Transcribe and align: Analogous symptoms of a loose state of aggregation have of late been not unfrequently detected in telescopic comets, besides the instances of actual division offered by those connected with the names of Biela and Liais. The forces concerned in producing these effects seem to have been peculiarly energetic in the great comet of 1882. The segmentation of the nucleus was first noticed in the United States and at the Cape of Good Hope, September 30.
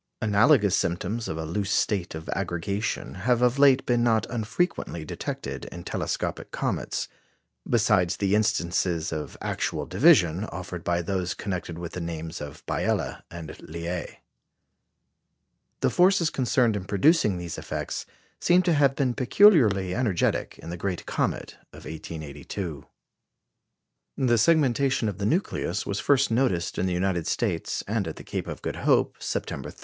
Analogous 0.19 0.75
symptoms 0.75 1.27
of 1.27 1.37
a 1.37 1.45
loose 1.45 1.69
state 1.69 2.15
of 2.15 2.27
aggregation 2.29 3.13
have 3.29 3.43
of 3.43 3.59
late 3.59 3.85
been 3.85 4.01
not 4.03 4.25
unfrequently 4.31 5.05
detected 5.05 5.65
in 5.65 5.83
telescopic 5.83 6.49
comets, 6.49 7.07
besides 7.69 8.17
the 8.17 8.33
instances 8.33 9.13
of 9.13 9.37
actual 9.41 9.85
division 9.85 10.45
offered 10.45 10.83
by 10.83 11.03
those 11.03 11.35
connected 11.35 11.77
with 11.77 11.91
the 11.93 12.01
names 12.01 12.41
of 12.41 12.65
Biela 12.65 13.21
and 13.29 13.49
Liais. 13.59 14.15
The 15.81 15.91
forces 15.91 16.31
concerned 16.31 16.75
in 16.75 16.85
producing 16.85 17.37
these 17.37 17.59
effects 17.59 18.07
seem 18.39 18.63
to 18.63 18.73
have 18.73 18.95
been 18.95 19.13
peculiarly 19.13 19.93
energetic 19.93 20.57
in 20.63 20.71
the 20.71 20.77
great 20.77 21.05
comet 21.05 21.57
of 21.71 21.85
1882. 21.85 22.87
The 24.17 24.39
segmentation 24.39 25.07
of 25.07 25.19
the 25.19 25.27
nucleus 25.27 25.85
was 25.85 25.99
first 25.99 26.31
noticed 26.31 26.79
in 26.79 26.87
the 26.87 26.91
United 26.91 27.27
States 27.27 27.83
and 27.87 28.07
at 28.07 28.15
the 28.15 28.23
Cape 28.23 28.47
of 28.47 28.63
Good 28.63 28.77
Hope, 28.77 29.15
September 29.19 29.69
30. 29.69 29.79